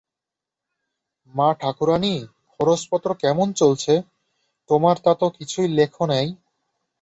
মা-ঠাকুরাণীর 1.33 2.21
খরচপত্র 2.53 3.09
কেমন 3.23 3.47
চলছে, 3.53 3.93
তোমরা 4.69 4.93
তা 5.05 5.13
তো 5.15 5.27
কিছুই 5.37 5.67
লেখ 5.77 5.93
নাই। 6.11 6.27